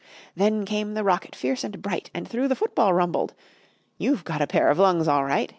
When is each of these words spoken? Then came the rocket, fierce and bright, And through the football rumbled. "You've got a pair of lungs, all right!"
Then 0.35 0.65
came 0.65 0.95
the 0.95 1.03
rocket, 1.03 1.35
fierce 1.35 1.63
and 1.63 1.79
bright, 1.79 2.09
And 2.11 2.27
through 2.27 2.47
the 2.47 2.55
football 2.55 2.91
rumbled. 2.91 3.35
"You've 3.99 4.23
got 4.23 4.41
a 4.41 4.47
pair 4.47 4.69
of 4.69 4.79
lungs, 4.79 5.07
all 5.07 5.23
right!" 5.25 5.47